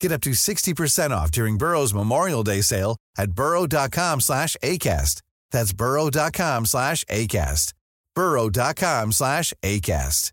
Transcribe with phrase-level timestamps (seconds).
[0.00, 5.22] Get up to 60% off during Burrow's Memorial Day sale at burrow.com slash ACAST.
[5.52, 7.72] That's burrow.com slash ACAST.
[8.14, 10.32] burrow.com slash ACAST.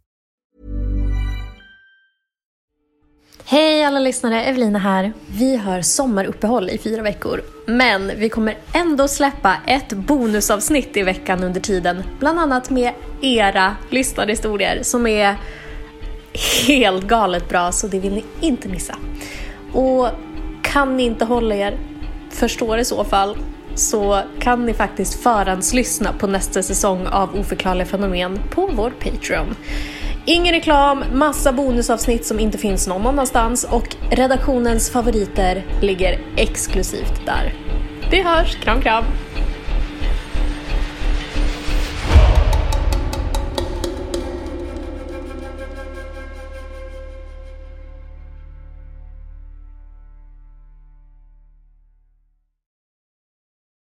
[3.46, 5.14] Hej alla lyssnare, Evelina här.
[5.28, 7.42] Vi har sommaruppehåll i fyra veckor.
[7.68, 12.04] Men vi kommer ändå släppa ett bonusavsnitt i veckan under tiden.
[12.20, 15.38] Bland annat med era lyssnarhistorier som är
[16.68, 18.98] helt galet bra så det vill ni inte missa.
[19.74, 20.08] Och
[20.62, 21.78] kan ni inte hålla er
[22.30, 23.38] förstår i så fall
[23.76, 29.56] så kan ni faktiskt förhandslyssna på nästa säsong av Oförklarliga fenomen på vår Patreon.
[30.26, 37.54] Ingen reklam, massa bonusavsnitt som inte finns någon annanstans och redaktionens favoriter ligger exklusivt där.
[38.12, 39.04] Vi hörs, kram kram!